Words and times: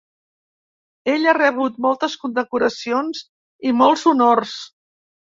Ell 1.15 1.25
ha 1.31 1.33
rebut 1.37 1.75
moltes 1.85 2.15
condecoracions 2.23 3.21
i 3.69 3.75
molts 3.83 4.07
honors. 4.13 4.55